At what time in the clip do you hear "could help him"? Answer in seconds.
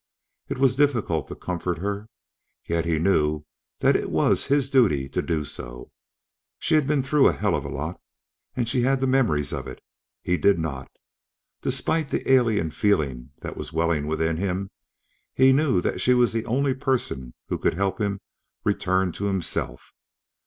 17.59-18.21